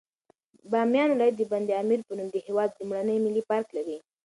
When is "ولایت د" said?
1.11-1.41